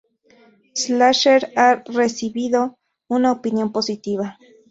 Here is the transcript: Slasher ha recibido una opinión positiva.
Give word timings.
Slasher 0.73 1.51
ha 1.55 1.83
recibido 1.85 2.79
una 3.07 3.31
opinión 3.31 3.71
positiva. 3.71 4.39